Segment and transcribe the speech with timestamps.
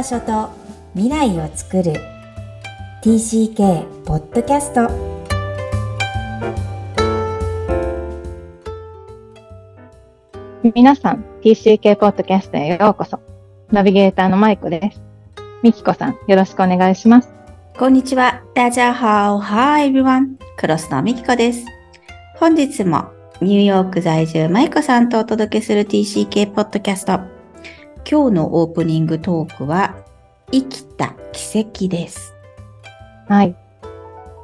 [0.00, 0.48] 場所と
[0.94, 1.92] 未来を作る
[3.02, 4.88] TCK ポッドキャスト
[10.74, 13.20] 皆さん、TCK ポッドキャストへようこそ。
[13.70, 15.02] ナビゲーターのマイコです。
[15.62, 17.30] ミキコさん、よろしくお願いします。
[17.78, 18.42] こんにちは。
[18.54, 19.38] 大家好。
[19.38, 20.36] Hi everyone.
[20.56, 21.66] クロスのミキコです。
[22.36, 23.10] 本日も
[23.42, 27.39] ニューヨーク在住マイコさんとお届けする TCK ポッドキャスト。
[28.08, 29.96] 今日のオープニングトークは、
[30.52, 32.34] 生きた奇跡です。
[33.28, 33.54] はい。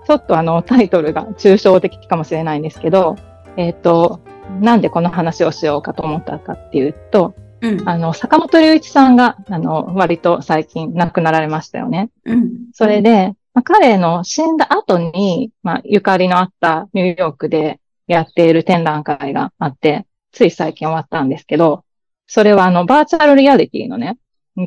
[0.06, 3.16] ちょっとあのタイトルが抽象的かもしれないんですけど、
[3.56, 4.20] えっ、ー、と、
[4.60, 12.10] なんでこの話をしようかと思ったかっていうと、うん、あの、坂本龍一さんが、あの、割と最近亡くなられましたよね。
[12.24, 21.85] うん、それで、まあ、彼の死んだ後に、まあ、ゆかりのあったニューヨークでやっている展覧会があって、つい最近終わったんですけど、
[22.26, 24.18] それはあの、バーチャルリアリティのね、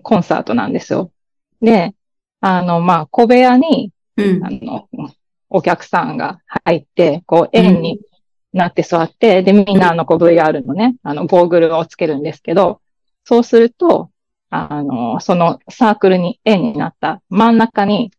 [0.04, 1.12] コンサートなんですよ。
[1.62, 1.94] で、
[2.42, 4.88] あの、まあ、小部屋に、うん、あの、
[5.50, 8.00] お客さんが入って、こう、円に
[8.54, 12.82] なって座って、で、みんなあの、こう、VR のね、あの、ゴーグルをつけるんですけど、
[13.26, 14.10] そうすると、
[14.50, 18.12] あの、そのサークルに円になった真ん中に、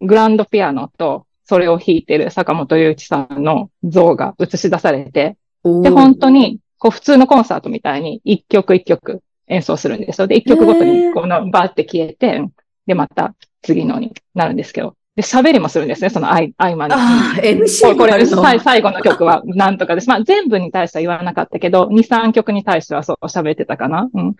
[0.00, 10.26] グランドピアノと、それを弾いてる坂本龍一さんの像が映し出されて、で、本当に、こう普通のコンサートみたいに一曲一曲演奏するんですよ。
[10.26, 12.42] で、一曲ごとにこのバーって消えて、
[12.88, 14.96] で、また次のになるんですけど。
[15.14, 16.94] で、喋りもするんですね、その合間に。
[16.94, 18.26] ああ、MC これ
[18.58, 19.00] 最後の？
[19.00, 20.08] 曲はなんとかです。
[20.08, 24.10] まあ、全部に対しては言わなかったけど、2、3曲に対してはそう喋ってたかな。
[24.12, 24.34] うん。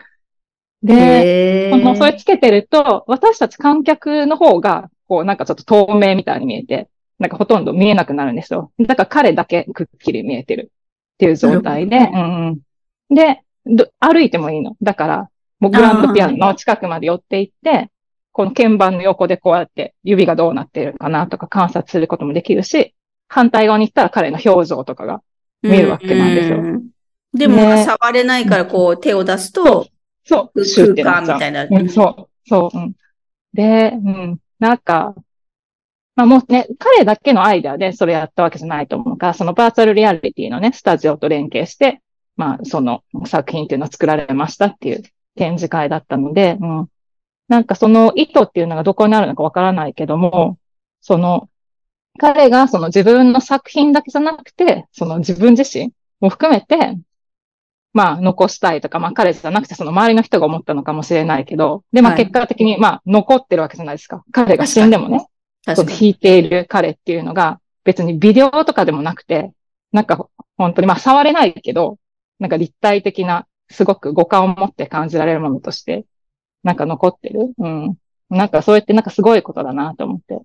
[0.83, 6.89] で、その、それつけてると、私たち観客の方が、こう、なんかちょっと透明みたいに見えて、
[7.21, 8.73] なんかほとんど見えなくなるんですよ。
[8.81, 10.73] だから彼だけくっきり見えてる
[11.15, 13.43] っていう状態で、うんうん、で、
[14.01, 14.77] 歩いてもいいの。
[14.83, 15.29] だから、
[15.61, 17.91] もうグランドピアノの近くまで寄っていって、
[18.33, 22.95] この鍵盤の横でこうやって指がどうなっているかなとか観察することもできるし、
[23.29, 25.23] 反対側に行ったら彼の表情とかが
[25.63, 26.57] 見えるわけなんですよ。
[26.57, 26.91] うんうん、
[27.35, 29.87] でも、ね、触れないからこう手を出すと、
[30.25, 31.67] そう、空間みたいな。
[31.71, 32.93] うん、そう、そう、うん。
[33.53, 35.15] で、うん、なんか、
[36.15, 42.03] まあもうね、彼だけのアイデアでそれやったわけじゃないと思うから、そのバーチャルリアリティのね、スタジオと連携して、
[42.37, 45.03] まあその作品っていうのを作られましたっていう
[45.37, 46.89] 展示会だったので、うん。
[47.49, 50.59] なんかその意図っていうのがどこにあるのかわからないけども、
[51.01, 51.49] その、
[52.19, 56.99] 彼がその自分の作品だけじゃなくて、その自分自身も含めて、
[57.95, 64.25] まあ残したいとか、まあ彼じゃなくてその周りの人が思ったのかもしれないけど、で、まあ結果的にまあ残ってるわけじゃないですか。
[64.31, 65.27] 彼が死んでもね、
[65.65, 69.53] その弾いている彼っていうのが別にビデオとかでもなくて、
[69.93, 71.99] なんか本当にまあ触れないけど、
[72.39, 76.05] なんか立体的な、すごく五感を持って感じられるものとして、
[76.63, 77.55] なんか残ってる。
[77.59, 77.97] うん。
[78.29, 80.41] なんかそうやってなんかすごいことだなと思って。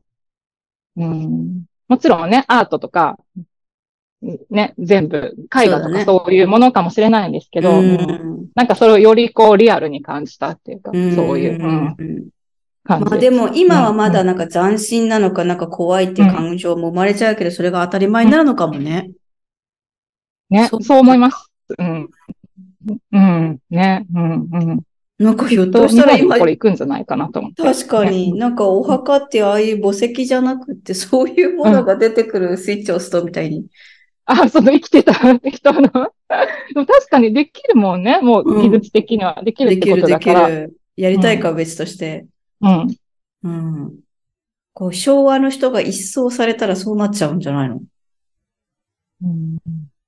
[0.97, 1.65] うん。
[1.87, 3.17] もちろんね、アートとか、
[4.49, 12.29] ね、全部、絵画とかそういうものかもしれないんですけど、ねうん、なんかそれをよりこうリアルに感じたっていうか、うん、そういう、うん、
[12.87, 13.05] 感じ。
[13.05, 19.11] まあでも今はまだなんか斬新なのか、なんか怖いっていう感情も生まれちゃうけど、それが当たり前になるのかもね。
[20.49, 21.51] ね、そう思います。
[21.77, 22.09] うん。
[23.11, 24.79] うん、ね、うん、うん。
[25.19, 26.37] なんかひょっとしたら今。
[26.37, 27.61] これ行くんじゃないかなと思って。
[27.61, 33.65] 確かに、なんかお墓ってああいう墓石じゃなくて、そういうものが出てくるスイッチを押すとみたいに。
[34.25, 35.81] あ、その生きてた人の。
[35.81, 38.19] でも確かにできるもんね。
[38.21, 40.47] もう技術的にはできるってことだから。
[40.47, 40.77] できる、できる。
[40.97, 42.25] やりたいかは別として。
[42.61, 42.87] うん。
[43.43, 43.99] うん。
[44.73, 47.81] こう、昭和の人が一掃されたらそうなっちゃうんじゃないの？
[49.23, 49.57] うん。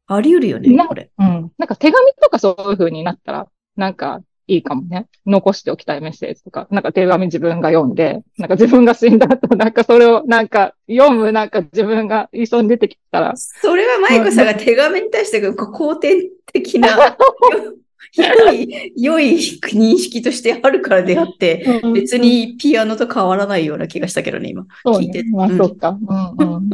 [0.08, 1.12] あり得るよね、これ。
[1.18, 1.52] うん。
[1.58, 5.08] なんか手紙とかそういう風になったら、なんかいいかもね。
[5.28, 13.34] 残しておきたいメッセージとか、なんか手紙自分が読んで、なんか自分が死んだ後、なんかそれをなんか読むなんか自分が一緒に出てきたら。
[13.36, 17.16] それはマイコさんが手紙に対して肯定的な、
[18.16, 24.66] 良い、良い認識としてあるからであって、別にピアノと変わらないような気がしたけどね、今。
[24.86, 25.24] 聞いて。
[25.32, 25.98] まあ、そっか。
[26.40, 26.70] うんうん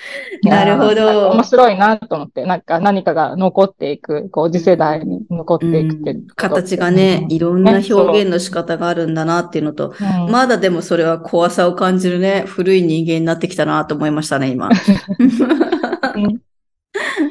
[0.42, 1.30] なるほど。
[1.30, 7.92] 面白いなと思って、なんか何かが残っていく、こう次世代に残っていくって、うん、形がね、いろんな表
[8.22, 14.70] 現の仕方があるんだなっていうのと、うん、まだでもそれは怖さを感じるね、古い人間になってきたなと思いましたね、今。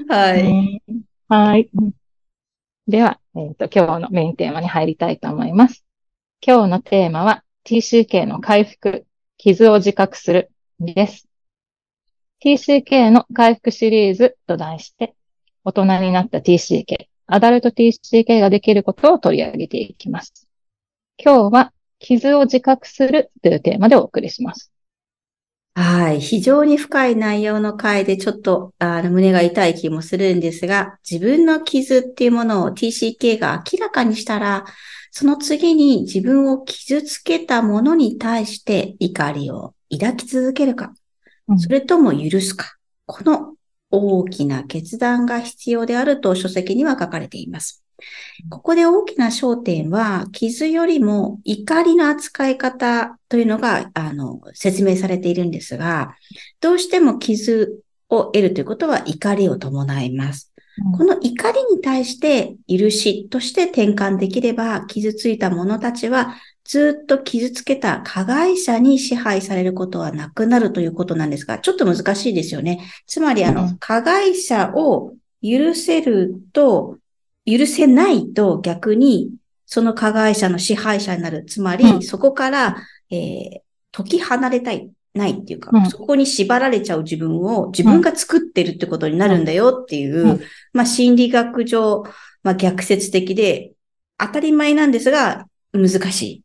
[0.08, 0.82] はい。
[1.28, 1.70] はい。
[2.90, 5.86] では、え、ー、と、今日のメインテーマに入りたいと思います。
[6.44, 9.06] 今日のテーマは TCK の回復、
[9.38, 11.28] 傷を自覚するです。
[12.44, 15.14] TCK の回復シリーズと題して、
[15.64, 20.48] 大人になった TCK、アダルト TCK ができることを取り上げていきます。
[21.24, 24.72] 今日は傷を自覚するというテーマでお送りします。
[25.82, 26.20] はい。
[26.20, 34.66] 非常に深い内容の回でちょっとあの胸が痛い気もするんですが、自分の傷っていうものを TCK が明らかにしたら、
[35.12, 40.94] その次に自分を傷つけたものに対して怒りを抱き続けるか、
[41.58, 42.76] それとも許すか、
[43.06, 43.56] この
[43.90, 47.86] 大きな決断が必要であると書籍には書かれています。
[48.50, 56.16] ここで大きな焦点は、傷よりも怒りの扱い方というのが、あの、説明されているんですが、
[56.62, 60.52] どうしても傷を得るということは怒りを伴います。
[60.98, 66.36] この怒りに対して許しとして転換できれば、傷ついた者たちは
[66.70, 72.80] ずっと傷つけた加害者に支配されることはなくなるということなんですが、ちょっと難しいですよね。
[73.08, 76.99] つまり、あの、加害者を許せると、
[77.58, 79.32] 許せないと逆に、
[79.66, 81.46] その加害者の支配者になる。
[81.46, 82.78] つまり、うん、そこから、
[83.12, 83.60] えー、
[83.92, 90.42] 解き離れたい、ないっていうか、うん、そこに縛られちゃう自分を自分が作ってるってことになるんだよっていう、うん、
[90.72, 92.04] まあ心理学上、
[92.44, 93.72] まあ逆説的で、
[94.18, 96.44] 当たり前なんですが、難しい。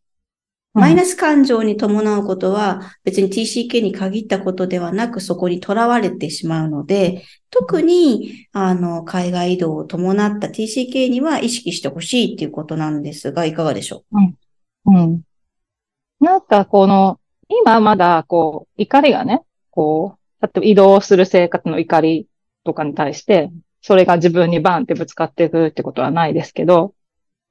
[0.74, 14.18] マイナス感情に伴うことは別に TCK に限ったことではなくそこにとらわれてしまうので、特にあの海外移動を伴った TCK には意識してほしいっていうことなんですが、いかがでしょう？
[14.18, 14.36] うん。
[14.86, 15.22] うん。
[16.20, 22.26] なんかこの、今まだこう怒りがね、こう、例えば移動する生活の怒り
[22.64, 23.50] とかに対して、
[23.80, 26.94] それが自分にバンってぶつかっていくってことはないですけど、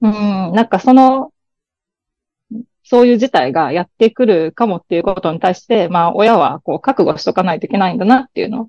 [0.02, 1.32] うん、なんかその
[2.84, 8.68] そういう事態がやってくるかもっていうことに対して、まあ、親はこう覚悟しとかないといけないんだなっていうのを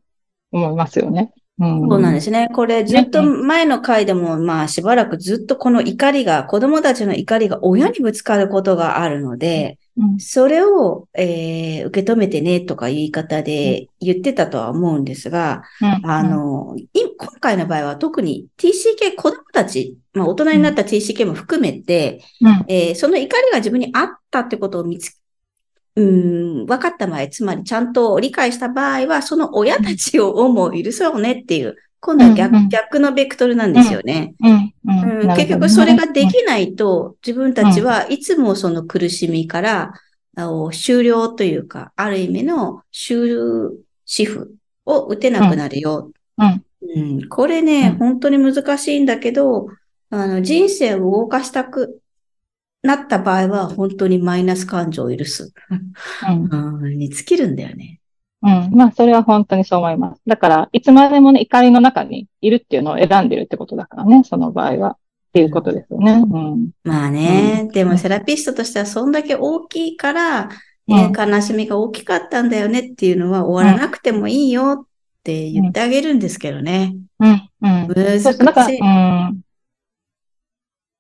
[0.53, 1.33] 思いますよね。
[1.59, 2.49] うん、そうなんですね。
[2.53, 9.79] これずっと前の回でも、まあしばらくずっとこの怒りが、子供たちの怒りが親にぶつかることがあるので、
[10.19, 15.63] それを、えー、受け止めてねとか言い方で言ってたとは思うんですが、
[16.03, 22.25] あの、今回の場合は特に TCK 子供たち、まあ大人になった TCK も含めて、
[22.69, 25.17] えー、その怒りが自分にあったってことを見つ
[25.97, 34.35] うん、分かった場合、つまりちゃんと理解した場合は、その親たちを思う許そうねっていう、今度は逆うんうん、逆のベクトルなんですよね。
[35.37, 39.95] 結局それができないと、自分たちはいつもその苦しみから、
[40.73, 43.33] 終了というか、ある意味の終
[44.07, 44.55] 止符
[44.85, 46.11] を打てなくなるよ。
[46.37, 49.69] うん、これね、本当に難しいんだけど、
[50.11, 52.03] あの人生を動かしたく
[52.83, 55.55] なった場合は、本当にマイナス感情を許す。
[56.29, 58.01] うん、 に尽きるんだよね。
[58.45, 58.71] うん。
[58.75, 60.21] まあ、それは本当にそう思います。
[60.27, 64.91] だから、いつまでもね、怒りの中にいるっていうのを選んでるってことだからね、その場合は。
[64.91, 64.97] っ
[65.35, 66.13] ていうことですよね。
[66.13, 66.71] うん。
[66.85, 70.49] まあね、うん、でもセラピストとしてはそんだけ大きいから、
[70.87, 74.87] うん、えー、悲しみが大きかったんだよねっていうのは終わらなくてもいいよっ
[75.25, 76.95] て言ってあげるんですけどね。
[77.19, 77.51] うん。
[77.63, 77.89] うん。
[77.89, 78.79] 難しい。
[78.79, 79.41] うん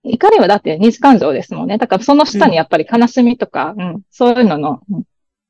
[0.06, 1.78] 怒りはだって二次感情ですもんね。
[1.78, 4.80] だからその下にやっぱり悲しみとか、うん、そういうのの、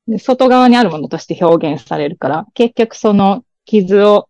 [0.08, 4.28] うん、外側にあるものとして表現されるから、結局その傷を、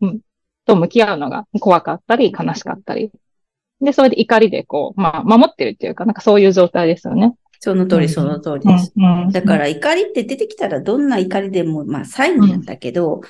[0.00, 0.20] うん、
[0.66, 3.10] と向き合うのが怖かったり悲しかったり。
[3.80, 7.34] で、それで怒りでこう、まあ、守ってるっていうか、なんかそういう状態ですよね。
[7.60, 8.92] その通り、その通りです。
[9.32, 13.20] だから怒りって出てきたらどんな怒りでも、まあ、サインなんだけど、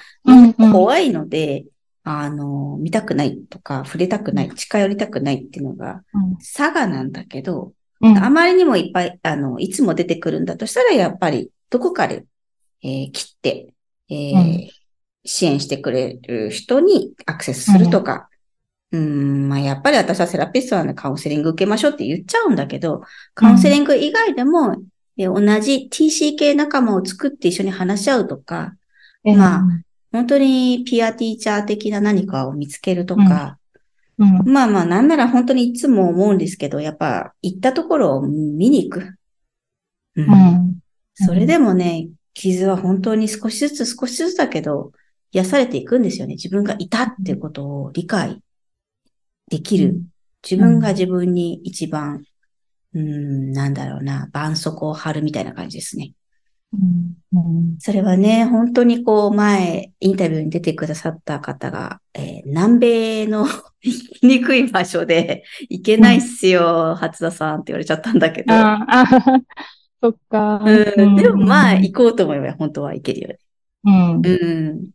[0.72, 1.64] 怖いので、
[2.04, 6.02] あの、見たくないとか、触れたくない、近寄りたくないっていうのが、
[6.38, 12.24] 差がなんだけど、うん、あまりにもいっぱい、あの、いつも出てくるんだとしたら、やっぱり、どこかで、
[12.82, 13.74] えー、切って、
[14.10, 14.70] えー、うん、
[15.24, 18.28] 支援してくれる人にアクセスするとか、
[18.92, 23.02] うん、ん、まあ、やっぱり私はセラピストはね、カウンセリング受けましょうって言っちゃうんだけど、
[23.34, 24.76] カウンセリング以外でも、
[25.16, 28.74] え同じ TCK 仲間を作って一緒に話し合うとか、
[29.22, 29.62] まあ、
[30.12, 33.58] 本当にピアティーチャー的な何かを見つけるとか、
[34.18, 39.14] うん、まあまあ、なんなら本当にいつも思うんですけど、やっぱ行ったところを見に行く。
[40.16, 40.24] うん。
[40.24, 40.79] うん、
[41.26, 44.92] それでもね、傷は本当に少しずつ少しずつだけど、
[45.32, 46.34] 癒されていくんですよね。
[46.34, 48.42] 自分がいたっていうことを理解
[49.48, 50.02] できる。
[50.48, 52.24] 自分が自分に一番、
[52.94, 56.14] うん、なんだろうな、絆創膏を貼るみたいな感じですね。
[57.80, 63.46] それはね、本当にこう前、インタビューに出てくださった方が、えー、南米の
[63.82, 68.54] 行きにくい場所で行けないっすよ、うん、初田さんって言われちゃったんだけど。
[70.02, 71.16] そっか、うん。
[71.16, 73.38] でもまあ行こうと思えば本当は行けるよね。
[73.84, 74.26] うん。
[74.26, 74.90] うん。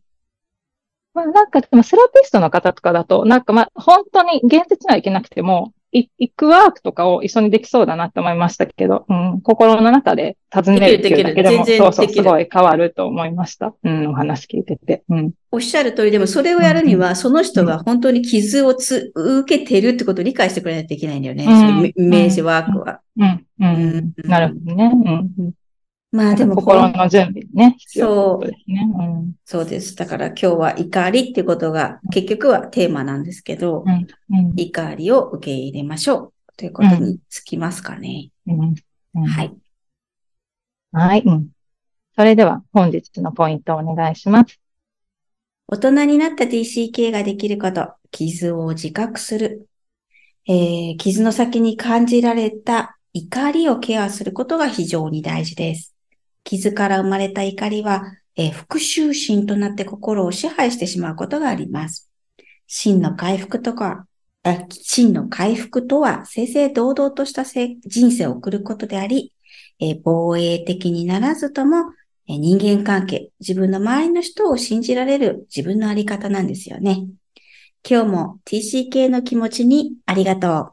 [1.14, 13.74] まあなんかでもセラピストの方とかだと、なんかまあ本当に現実には行けなくても、行くワークとかを一緒にできそうだなって思いましたけど、うん、心の中で尋ねるっていうだけでも、そうそう、すごい変わると思いました。
[13.82, 15.02] うん、お話聞いてて。
[15.08, 21.44] うん、おっしゃる通りでも、それをやるには、その人が本当に傷をつ、受けてるってことを理解してくれないといけないんだよね。
[21.44, 23.00] うん、イメージワークは。
[23.18, 24.92] うん、うん、なるほどね。
[25.38, 25.52] うん
[26.16, 26.56] まあでも。
[26.56, 27.76] 心の準備ね。
[27.86, 28.46] そう。
[28.46, 29.34] ですね、うん。
[29.44, 29.94] そうです。
[29.94, 38.30] だから今日は怒りってことが結局はテーマなんですけど、うんうん、怒りを受け入れましょうということにつきますかね。
[38.46, 39.54] うん、はい。
[40.92, 41.48] はい、うん。
[42.16, 44.58] それでは本日のポイントをお願いします。
[45.68, 49.68] 大人になった TCK ができること、傷を自覚する。
[50.48, 55.95] えー、傷の先に感じられた怒りをケアすることが非常に大事です。
[56.46, 58.04] 傷から生まれた怒りは、
[58.36, 62.10] えー、復讐心となって心を支配してしまうことがあります。
[62.66, 64.06] 真の回復とか、
[64.70, 69.32] 真の回復とは、正々堂々とした人生を送ることであり、
[69.80, 71.92] えー、防衛的にならずとも、
[72.28, 77.08] えー、人間関係、自分の周りの人を信じられる自分のあり方なんですよね。
[77.88, 80.72] 今日も TCK の気持ちにありがとう。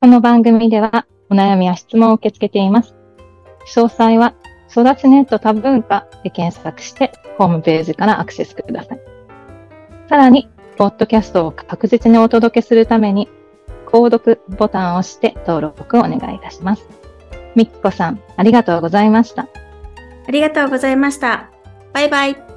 [0.00, 3.01] この番組ではお悩みや質問を受け付けています。
[3.66, 4.34] 詳細は、
[4.70, 9.00] 育ちネット多文化で検索して、ホームページからアクセスください。
[10.08, 13.28] さらに、ポッドキャストを確実にお届けするために、
[13.86, 16.88] 購読ボタンを押して登録をお願いいたします。
[17.54, 19.48] みきこさん、ありがとうございました。
[20.26, 21.50] ありがとうございました。
[21.92, 22.51] バイバイ。